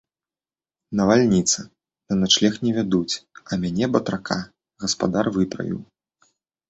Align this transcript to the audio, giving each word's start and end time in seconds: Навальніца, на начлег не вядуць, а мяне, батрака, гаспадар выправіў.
Навальніца, 1.01 1.59
на 2.13 2.17
начлег 2.21 2.53
не 2.67 2.71
вядуць, 2.77 3.15
а 3.49 3.59
мяне, 3.67 3.85
батрака, 3.97 4.39
гаспадар 4.85 5.25
выправіў. 5.37 5.79